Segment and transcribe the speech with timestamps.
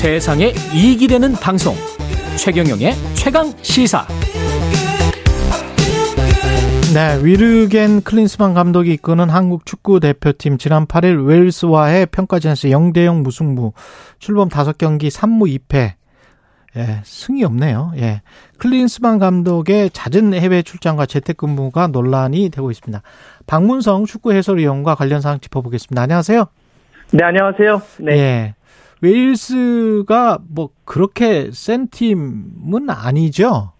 [0.00, 1.74] 세상에 이익이 되는 방송
[2.38, 4.06] 최경영의 최강 시사
[6.94, 13.74] 네, 위르겐 클린스만 감독이 이끄는 한국 축구 대표팀 지난 8일 웨일스와의 평가전에서 0대 0 무승부
[14.18, 15.92] 출범 5경기 3무 2패
[16.76, 17.92] 예, 승이 없네요.
[17.98, 18.22] 예.
[18.56, 23.02] 클린스만 감독의 잦은 해외 출장과 재택근무가 논란이 되고 있습니다.
[23.46, 26.00] 박문성 축구 해설위원과 관련 사항 짚어보겠습니다.
[26.00, 26.46] 안녕하세요.
[27.12, 27.82] 네, 안녕하세요.
[27.98, 28.12] 네.
[28.12, 28.54] 예.
[29.00, 33.72] 웨일스가 뭐 그렇게 센 팀은 아니죠?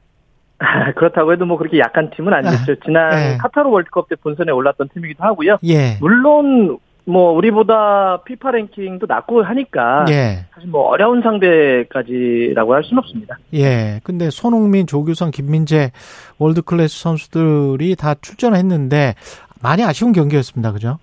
[0.97, 2.77] 그렇다고 해도 뭐 그렇게 약한 팀은 아니겠죠.
[2.84, 3.38] 지난 네.
[3.38, 5.59] 카타르 월드컵 때 본선에 올랐던 팀이기도 하고요.
[5.64, 5.97] 예.
[6.01, 10.45] 물론 뭐 우리보다 피파 랭킹도 낮고 하니까 예.
[10.55, 13.39] 사실 뭐 어려운 상대까지라고 할 수는 없습니다.
[13.55, 14.00] 예.
[14.05, 15.92] 근데 손흥민, 조규성, 김민재
[16.38, 19.14] world class 선수들이 다 출전했는데
[19.62, 20.73] 많이 아쉬운 경기였습니다.
[20.73, 20.98] 그죠?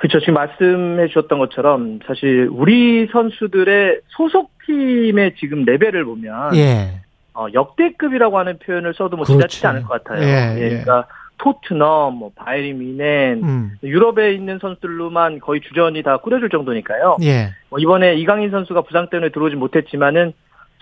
[0.00, 0.18] 그렇죠.
[0.20, 7.02] 지금 말씀해 주셨던 것처럼 사실 우리 선수들의 소속팀의 지금 레벨을 보면 예.
[7.34, 9.38] 어, 역대급이라고 하는 표현을 써도 뭐 그렇지.
[9.38, 10.22] 지나치지 않을 것 같아요.
[10.26, 10.68] 예, 예.
[10.68, 11.06] 그러니까
[11.36, 13.72] 토트넘, 뭐 바이에른 미넨, 음.
[13.82, 17.18] 유럽에 있는 선수들로만 거의 주전이 다 꾸려질 정도니까요.
[17.22, 17.50] 예.
[17.68, 20.32] 뭐 이번에 이강인 선수가 부상 때문에 들어오지 못했지만은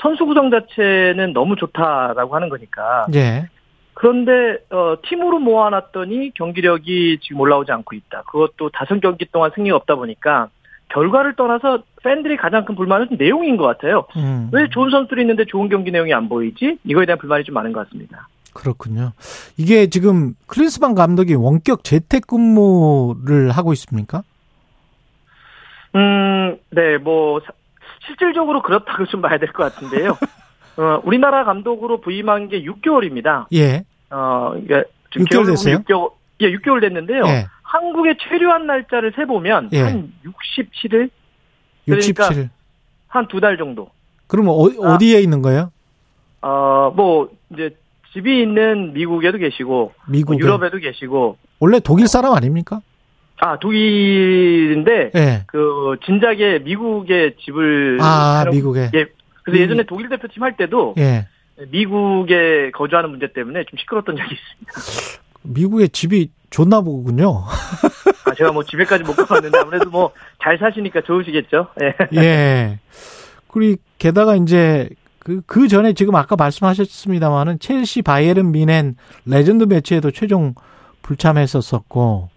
[0.01, 3.07] 선수 구성 자체는 너무 좋다라고 하는 거니까.
[3.99, 4.01] 예.
[4.01, 8.23] 그런데 어, 팀으로 모아놨더니 경기력이 지금 올라오지 않고 있다.
[8.31, 10.49] 그것도 다섯 경기 동안 승리가 없다 보니까
[10.91, 14.07] 결과를 떠나서 팬들이 가장 큰 불만은 내용인 것 같아요.
[14.17, 14.49] 음.
[14.53, 16.79] 왜 좋은 선수들이 있는데 좋은 경기 내용이 안 보이지?
[16.85, 18.29] 이거에 대한 불만이 좀 많은 것 같습니다.
[18.55, 19.13] 그렇군요.
[19.59, 24.23] 이게 지금 클린스만 감독이 원격 재택근무를 하고 있습니까?
[25.95, 27.53] 음, 네, 뭐 사-
[28.07, 30.17] 실질적으로 그렇다고 좀 봐야 될 것 같은데요.
[30.79, 33.47] 어, 우리나라 감독으로 부임한 게 6개월입니다.
[33.55, 33.85] 예.
[34.11, 35.79] 어, 이게 지금 6개월 개월 됐어요?
[35.81, 37.25] 6개월, 예, 6개월 됐는데요.
[37.27, 37.47] 예.
[37.63, 39.81] 한국에 체류한 날짜를 세 보면 예.
[39.83, 41.11] 한 67일,
[41.85, 42.49] 그러니까 67.
[43.09, 43.91] 한두 달 정도.
[44.29, 44.95] 그러면 어, 아.
[44.95, 45.71] 어디에 있는 거예요?
[46.43, 47.75] 어, 뭐 이제
[48.13, 50.39] 집이 있는 미국에도 계시고 미국에.
[50.39, 52.81] 유럽에도 계시고 원래 독일 사람 아닙니까?
[53.41, 55.43] 아 독일인데 예.
[55.47, 58.91] 그 진작에 미국에 집을 아, 해놓- 미국에.
[58.95, 59.07] 예.
[59.51, 59.63] 그래서 음.
[59.65, 61.27] 예전에 독일 대표팀 할 때도 예.
[61.71, 65.23] 미국에 거주하는 문제 때문에 좀 시끄러웠던 적이 있습니다.
[65.43, 67.45] 미국에 집이 좋나 보군요.
[68.27, 70.13] 아, 제가 뭐 집에까지 못 가봤는데 아무래도 뭐
[70.49, 71.69] 잘 사시니까 좋으시겠죠.
[71.83, 71.95] 예.
[72.15, 72.79] 예.
[73.49, 74.89] 그리고 게다가 이제
[75.19, 78.97] 그, 그 전에 지금 아까 말씀하셨습니다만은 첼시 바이에른 뮌헨
[79.27, 80.55] legend match에도 최종
[81.03, 82.31] 불참했었었고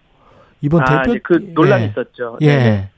[0.60, 1.88] 이번 아, 대표 그 논란이 예.
[1.88, 2.38] 있었죠.
[2.42, 2.46] 예.
[2.46, 2.88] 네.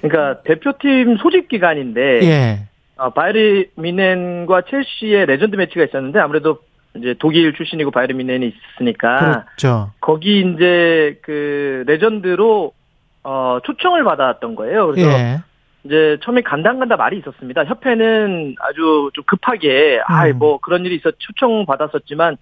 [0.00, 2.67] 그러니까 대표팀 소집 기간인데 예.
[2.98, 6.58] 어, 바이에른 뮌헨과 첼시의 legend match가 있었는데 아무래도
[6.96, 9.92] 이제 독일 출신이고 바이에른 뮌헨이 있으니까 그렇죠.
[10.00, 12.72] 거기 이제 그 legend로
[13.22, 14.86] 어 초청을 받았던 거예요.
[14.88, 15.38] 그래서 예.
[15.84, 17.64] 이제 처음에 간다 안 간다 말이 있었습니다.
[17.64, 20.38] 협회는 아주 좀 급하게 아이 음.
[20.38, 22.36] 뭐 그런 일이 있어 초청 받았었지만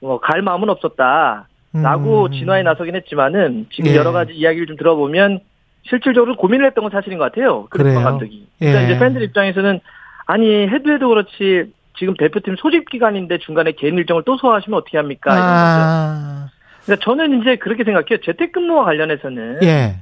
[0.00, 1.48] 뭐 갈 마음은 없었다.
[1.72, 2.32] 라고 음.
[2.32, 3.96] 진화에 나서긴 했지만은 지금 예.
[3.96, 5.40] 여러 가지 이야기를 좀 들어보면
[5.88, 7.66] 실질적으로 고민을 했던 건 사실인 것 같아요.
[7.66, 7.84] 그래요?
[7.84, 8.46] 크리스만 감독이.
[8.58, 8.84] 그러니까 예.
[8.86, 9.80] 이제 팬들 입장에서는
[10.26, 15.32] 아니 해도 해도 그렇지 지금 대표팀 소집 기간인데 중간에 개인 일정을 또 소화하시면 어떻게 합니까?
[15.32, 15.56] 이런 거죠.
[15.56, 16.48] 아.
[16.84, 18.18] 그러니까 저는 이제 그렇게 생각해요.
[18.24, 19.96] 재택근무와 관련해서는 예.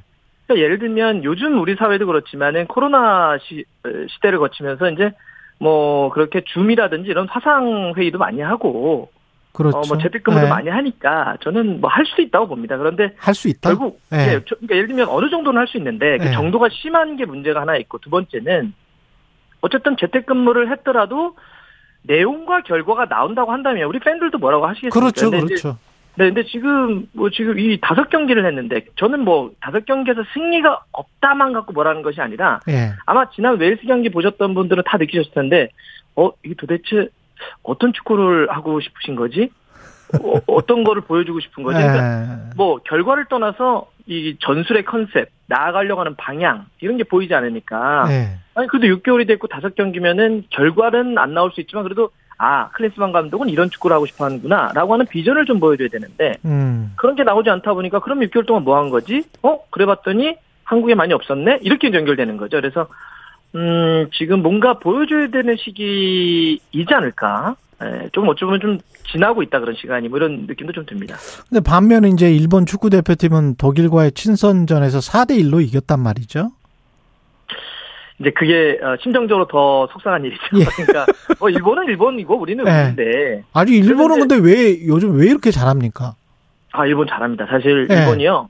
[0.45, 5.11] 그러니까 예를 들면 요즘 우리 사회도 그렇지만은 코로나 시, 어, 시대를 거치면서 이제
[5.59, 9.09] 뭐 그렇게 줌이라든지 이런 화상 회의도 많이 하고
[9.55, 9.77] 그렇죠.
[9.77, 10.49] 어 뭐 재택근무도 예.
[10.49, 12.77] 많이 하니까 저는 뭐 할 수도 있다고 봅니다.
[12.77, 13.69] 그런데 할 수 있다.
[13.69, 14.17] 결국 예.
[14.17, 16.31] 예, 저- 그러니까 예를 들면 어느 정도는 할 수 있는데 그 예.
[16.31, 18.73] 정도가 심한 게 문제가 하나 있고 두 번째는
[19.61, 21.35] 어쨌든 재택근무를 했더라도
[22.03, 24.99] 내용과 결과가 나온다고 한다면 우리 팬들도 뭐라고 하시겠습니까?
[24.99, 25.31] 그렇죠.
[25.31, 25.77] 근데 그렇죠.
[26.17, 31.51] 네, 근데 지금 뭐 지금 이 다섯 경기를 했는데 저는 뭐 다섯 경기에서 승리가 없다만
[31.53, 32.91] 갖고 뭐라는 것이 아니라 예.
[33.05, 35.69] 아마 지난 웨일스 경기 보셨던 분들은 다 느끼셨을 텐데
[36.15, 37.09] 어 이게 도대체
[37.63, 39.49] 어떤 축구를 하고 싶으신 거지?
[40.21, 41.77] 어, 어떤 거를 보여주고 싶은 거지?
[41.79, 42.27] 그러니까 예.
[42.55, 48.37] 뭐 결과를 떠나서 이 전술의 컨셉 나아가려고 하는 방향 이런 게 보이지 않으니까 예.
[48.53, 53.49] 아니 그래도 6개월이 됐고 다섯 경기면은 결과는 안 나올 수 있지만 그래도 아 클린스만 감독은
[53.49, 56.93] 이런 축구를 하고 싶어 하는구나라고 하는 비전을 좀 보여줘야 되는데 음.
[56.97, 59.23] 그런 게 나오지 않다 보니까 그럼 6개월 동안 뭐 한 거지?
[59.41, 60.35] 어 그래봤더니
[60.65, 62.57] 한국에 많이 없었네 이렇게 연결되는 거죠.
[62.57, 62.87] 그래서
[63.55, 67.55] 음 지금 뭔가 보여줘야 되는 시기이지 않을까?
[67.83, 68.79] 예, 좀 어쩌면 좀
[69.11, 71.15] 지나고 있다 그런 시간이 뭐 이런 느낌도 좀 듭니다.
[71.49, 76.51] 근데 반면에 이제 일본 축구 대표팀은 독일과의 친선전에서 4대 1로 이겼단 말이죠.
[78.19, 80.41] 이제 그게 어, 심정적으로 더 속상한 일이죠.
[80.59, 80.65] 예.
[80.65, 81.05] 그러니까
[81.39, 82.71] 뭐 일본은 일본이고 우리는 예.
[82.71, 86.15] 우리인데 아니 일본은 근데 왜 요즘 왜 이렇게 잘합니까?
[86.71, 87.45] 아 일본 잘합니다.
[87.47, 87.95] 사실 예.
[87.95, 88.49] 일본이요.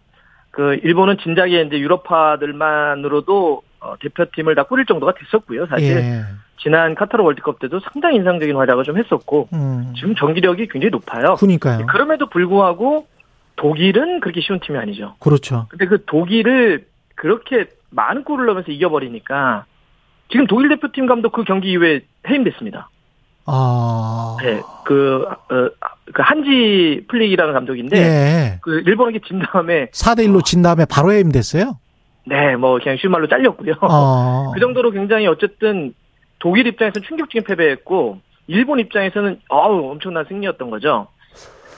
[0.51, 5.67] 그 일본은 진작에 이제 유럽파들만으로도 어, 대표팀을 다 꾸릴 정도가 됐었고요.
[5.67, 6.23] 사실 예.
[6.57, 9.93] 지난 카타르 월드컵 때도 상당히 인상적인 활약을 좀 했었고 음.
[9.95, 11.35] 지금 경기력이 굉장히 높아요.
[11.35, 11.85] 그니까요.
[11.85, 13.07] 그럼에도 불구하고
[13.57, 15.15] 독일은 그렇게 쉬운 팀이 아니죠.
[15.19, 15.67] 그렇죠.
[15.69, 19.65] 근데 그 독일을 그렇게 많은 골을 넣으면서 이겨버리니까
[20.31, 22.89] 지금 독일 대표팀 감독 그 경기 이후에 해임됐습니다.
[23.45, 24.37] 아.
[24.41, 25.69] 네, 그, 어,
[26.13, 28.59] 그 한지 플릭이라는 감독인데 예.
[28.61, 31.77] 그 일본에게 진 다음에 4대 1로 진 다음에 바로 해임됐어요?
[32.25, 33.73] 네, 뭐 그냥 쉬운 말로 잘렸고요.
[33.81, 34.51] 어.
[34.53, 35.93] 그 정도로 굉장히 어쨌든
[36.39, 41.07] 독일 입장에서는 충격적인 패배였고 일본 입장에서는 어우 엄청난 승리였던 거죠.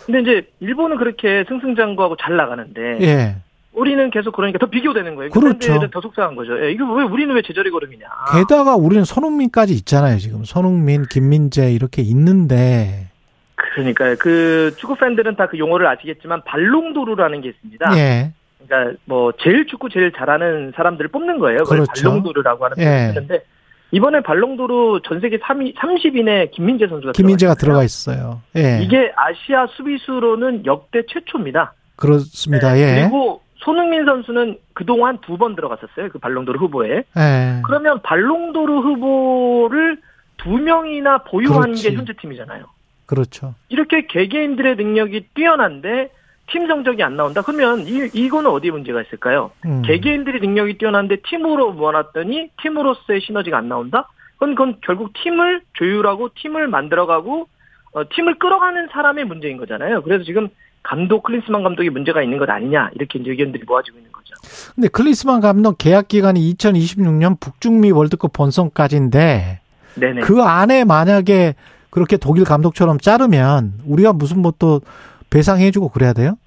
[0.05, 3.35] 근데 이제 일본은 그렇게 승승장구하고 잘 나가는데 예.
[3.73, 5.29] 우리는 계속 그러니까 더 비교되는 거예요.
[5.31, 5.79] 그렇죠.
[5.91, 6.59] 더 속상한 거죠.
[6.65, 8.05] 예, 이거 왜 우리는 왜 제자리 걸음이냐?
[8.33, 10.43] 게다가 우리는 손흥민까지 있잖아요, 지금.
[10.45, 13.07] 손흥민, 김민재 이렇게 있는데.
[13.55, 17.97] 그러니까 그 축구 팬들은 다 그 용어를 아시겠지만 발롱도르라는 게 있습니다.
[17.97, 18.31] 예.
[18.65, 21.63] 그러니까 뭐 제일 축구 제일 잘하는 사람들을 뽑는 거예요.
[21.63, 21.85] 그렇죠.
[22.03, 23.11] 발롱도르라고 하는 예.
[23.13, 23.43] 표현인데
[23.91, 28.41] 이번에 발롱도르 전 세계 3위 30인에 김민재 선수가 김민재가 들어가 들어가 있어요.
[28.55, 28.67] 있어요.
[28.79, 28.83] 예.
[28.83, 31.73] 이게 아시아 수비수로는 역대 최초입니다.
[31.95, 32.73] 그렇습니다.
[32.73, 33.01] 네, 예.
[33.01, 36.09] 그리고 손흥민 선수는 그동안 두 번 들어갔었어요.
[36.11, 37.03] 그 발롱도르 후보에.
[37.17, 37.61] 예.
[37.65, 39.97] 그러면 발롱도르 후보를
[40.37, 41.89] 두 명이나 보유하는 그렇지.
[41.89, 42.65] 게 현재 팀이잖아요.
[43.05, 43.55] 그렇죠.
[43.69, 46.09] 이렇게 개개인들의 능력이 뛰어난데
[46.51, 47.41] 팀 성적이 안 나온다?
[47.41, 49.51] 그러면 이, 이거는 어디에 문제가 있을까요?
[49.65, 49.81] 음.
[49.83, 54.07] 개개인들이 능력이 뛰어난데 팀으로 모아놨더니 팀으로서의 시너지가 안 나온다?
[54.33, 57.47] 그건, 그건 결국 팀을 조율하고 팀을 만들어가고
[57.93, 60.03] 어, 팀을 끌어가는 사람의 문제인 거잖아요.
[60.03, 60.49] 그래서 지금
[60.83, 64.33] 감독 클린스만 감독이 문제가 있는 것 아니냐 이렇게 이제 의견들이 모아지고 있는 거죠.
[64.75, 69.59] 근데 클리스만 감독 계약 기간이 2026년 북중미 월드컵 본선까지인데
[69.95, 70.21] 네네.
[70.21, 71.55] 그 안에 만약에
[71.89, 74.81] 그렇게 독일 감독처럼 자르면 우리가 무슨 뭐또
[75.29, 76.37] 배상해주고 그래야 돼요?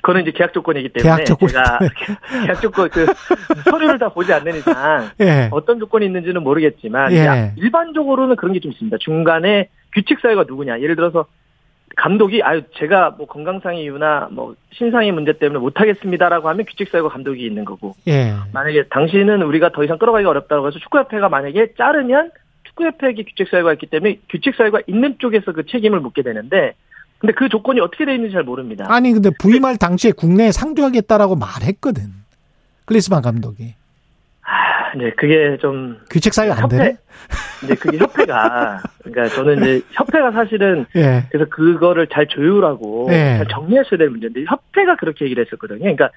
[0.00, 1.78] 그거는 이제 계약 조건이기 때문에 계약 조건이 제가
[2.46, 3.06] 계약 조건 그
[3.64, 5.48] 서류를 다 보지 않는 이상 예.
[5.50, 7.52] 어떤 조건이 있는지는 모르겠지만 예.
[7.56, 8.96] 일반적으로는 그런 게 좀 있습니다.
[9.00, 10.80] 중간에 규칙 사유가 누구냐?
[10.80, 11.26] 예를 들어서
[11.96, 17.08] 감독이 아유 제가 뭐 건강상의 이유나 뭐 신상의 문제 때문에 못 하겠습니다라고 하면 규칙 사유가
[17.08, 18.34] 감독이 있는 거고 예.
[18.52, 22.30] 만약에 당신은 우리가 더 이상 끌어가기가 어렵다고 해서 축구협회가 만약에 자르면
[22.64, 26.74] 축구협회에게 규칙 사유가 있기 때문에 규칙 사유가 있는 쪽에서 그 책임을 묻게 되는데
[27.18, 28.86] 근데 그 조건이 어떻게 돼 있는지 잘 모릅니다.
[28.88, 32.04] 아니 근데 부임할 당시에 국내에 상주하겠다라고 말했거든.
[32.84, 33.74] 클리스만 감독이.
[34.42, 36.96] 아, 네, 그게 좀 규칙 사유 안 되네.
[37.64, 41.24] 이제 그게 협회가 그러니까 저는 이제 협회가 사실은 예.
[41.30, 43.38] 그래서 그거를 잘 조율하고 네.
[43.38, 45.80] 잘 정리했어야 될 문제인데 협회가 그렇게 얘기를 했었거든요.
[45.80, 46.10] 그러니까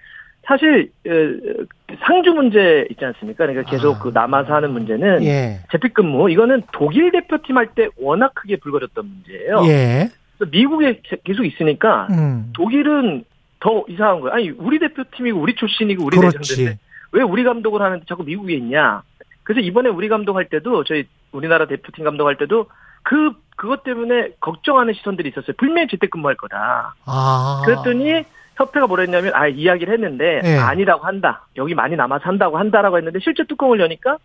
[0.43, 1.11] 사실 어,
[2.05, 3.45] 상주 문제 있지 않습니까?
[3.47, 3.99] 그러니까 계속 아.
[3.99, 5.59] 그 남아서 하는 문제는 예.
[5.71, 9.63] 재택근무 이거는 독일 대표팀 할 때 워낙 크게 불거졌던 문제예요.
[10.51, 12.51] 미국에 계속 있으니까 음.
[12.53, 13.23] 독일은
[13.59, 14.33] 더 이상한 거예요.
[14.33, 16.19] 아니 우리 대표팀이고 우리 출신이고 우리.
[16.19, 16.79] 내정인데
[17.13, 19.03] 왜 우리 감독을 하는데 자꾸 미국에 있냐?
[19.43, 22.67] 그래서 이번에 우리 감독 할 때도 저희 우리나라 대표팀 감독 할 때도
[23.03, 25.53] 그 그것 때문에 걱정하는 시선들이 있었어요.
[25.57, 26.95] 분명히 재택근무할 거다.
[27.05, 27.61] 아.
[27.65, 28.23] 그랬더니
[28.55, 30.57] 협회가 뭐라 했냐면 아 이야기를 했는데 예.
[30.57, 31.45] 아니라고 한다.
[31.57, 34.17] 여기 많이 남아서 한다고 한다라고 했는데 실제 뚜껑을 여니까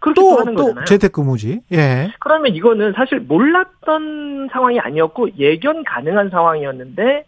[0.00, 0.84] 그렇게 또, 또, 하는 또 거잖아요.
[0.86, 1.60] 재택근무지.
[1.72, 2.10] 예.
[2.20, 7.24] 그러면 이거는 사실 몰랐던 상황이 아니었고 예견 가능한 상황이었는데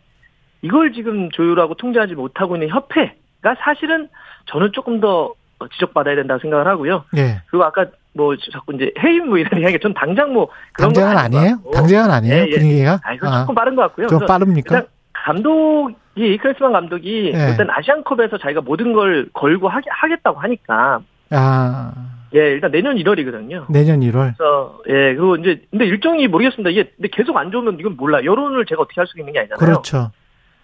[0.63, 4.09] 이걸 지금 조율하고 통제하지 못하고 있는 협회가 사실은
[4.47, 5.35] 저는 조금 더
[5.75, 7.05] 지적받아야 된다고 생각을 하고요.
[7.17, 7.43] 예.
[7.47, 11.17] 그리고 아까 뭐 자꾸 이제 해임 뭐 이런 이야기 전 당장 뭐 그런 건 당장은
[11.25, 11.59] 아니에요?
[11.73, 12.35] 당장은 아니에요?
[12.35, 12.59] 예, 예.
[12.59, 13.01] 분위기가?
[13.03, 14.07] 아, 이거 아, 조금 빠른 것 같고요.
[14.09, 14.85] 좀 빠릅니까?
[15.13, 17.51] 감독이 크리스만 감독이 예.
[17.51, 21.93] 일단 아시안컵에서 자기가 모든 걸 걸고 하겠다고 하니까 아,
[22.35, 23.71] 예 일단 내년 1월이거든요.
[23.71, 24.35] 내년 1월.
[24.37, 26.71] 그래서 예 그리고 이제 근데 일정이 모르겠습니다.
[26.71, 28.25] 이게 근데 계속 안 좋으면 이건 몰라.
[28.25, 29.59] 여론을 제가 어떻게 할 수 있는 게 아니잖아요.
[29.59, 30.11] 그렇죠.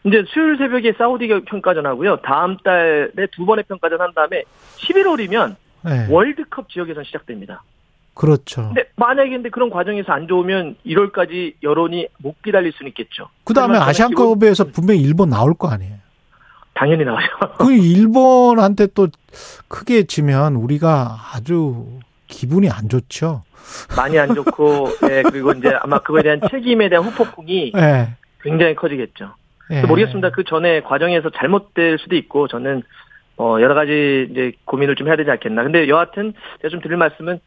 [0.04, 2.16] 이제 수요일 새벽에 사우디 평가전 하고요.
[2.22, 4.44] 다음 달에 두 번의 평가전 한 다음에
[4.78, 5.56] 11월이면
[5.88, 6.06] 예.
[6.10, 7.62] 월드컵 지역에선 시작됩니다.
[8.14, 8.68] 그렇죠.
[8.74, 13.28] 근데 만약에 근데 그런 과정에서 안 좋으면 1월까지 여론이 못 기다릴 수는 있겠죠.
[13.44, 15.94] 그 다음에 아시안컵에서 기본- 분명히 일본 나올 거 아니에요.
[16.78, 17.26] 당연히 나와요.
[17.58, 19.08] 그 일본한테 또
[19.66, 21.86] 크게 지면 우리가 아주
[22.28, 23.42] 기분이 안 좋죠.
[23.96, 28.10] 많이 안 좋고 예 그리고 이제 아마 그거에 대한 책임에 대한 후폭풍이 예.
[28.42, 29.34] 굉장히 커지겠죠.
[29.72, 29.82] 예.
[29.82, 30.30] 모르겠습니다.
[30.30, 32.84] 그 전에 과정에서 잘못될 수도 있고 저는
[33.38, 35.64] 어 여러 가지 이제 고민을 좀 해야 되지 않겠나.
[35.64, 36.32] 근데 여하튼
[36.62, 37.40] 제가 좀 드릴 말씀은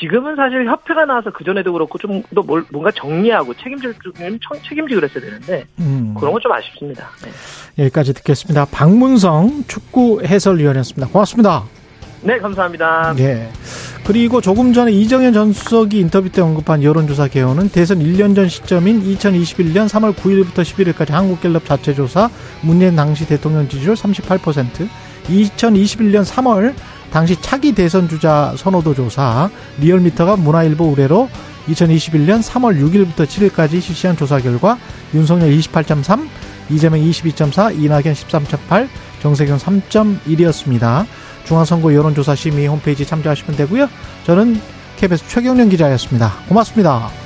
[0.00, 4.12] 지금은 사실 협회가 나와서 그 전에도 그렇고 좀 더 뭔가 정리하고 책임질 좀
[4.68, 6.14] 책임지고 그랬어야 되는데 음.
[6.18, 7.08] 그런 건 좀 아쉽습니다.
[7.76, 7.84] 네.
[7.84, 8.66] 여기까지 듣겠습니다.
[8.66, 11.08] 박문성 축구 해설위원이었습니다.
[11.08, 11.64] 고맙습니다.
[12.22, 13.14] 네, 감사합니다.
[13.18, 13.48] 예.
[14.04, 19.02] 그리고 조금 전에 이정현 전 수석이 인터뷰 때 언급한 여론조사 개요는 대선 1년 전 시점인
[19.02, 22.28] 2021년 3월 9일부터 11일까지 한국갤럽 자체 조사
[22.62, 24.88] 문재인 당시 대통령 지지율 38%,
[25.28, 26.74] 2021년 3월
[27.10, 31.28] 당시 차기 대선 주자 선호도 조사 리얼미터가 문화일보 의뢰로
[31.68, 34.78] 2021년 3월 6일부터 7일까지 실시한 조사 결과
[35.14, 36.28] 윤석열 28.3,
[36.70, 38.88] 이재명 22.4, 이낙연 13.8,
[39.20, 41.06] 정세균 3.1이었습니다.
[41.44, 43.88] 중앙선거 여론조사 심의 홈페이지 참조하시면 되고요.
[44.24, 44.60] 저는
[44.96, 46.32] KBS 최경련 기자였습니다.
[46.48, 47.25] 고맙습니다.